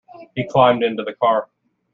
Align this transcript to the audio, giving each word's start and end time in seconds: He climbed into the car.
He 0.35 0.47
climbed 0.49 0.81
into 0.81 1.03
the 1.03 1.13
car. 1.13 1.47